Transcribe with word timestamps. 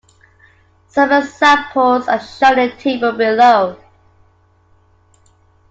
Some 0.87 1.11
examples 1.11 2.07
are 2.07 2.19
shown 2.19 2.57
in 2.57 2.69
the 2.71 2.75
table 2.75 3.11
below. 3.11 3.77